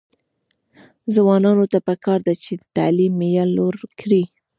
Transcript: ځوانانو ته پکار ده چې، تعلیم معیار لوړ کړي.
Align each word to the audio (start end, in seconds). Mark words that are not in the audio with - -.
ځوانانو 1.13 1.65
ته 1.73 1.79
پکار 1.87 2.19
ده 2.27 2.33
چې، 2.43 2.51
تعلیم 2.75 3.13
معیار 3.19 3.49
لوړ 3.57 3.75
کړي. 3.99 4.23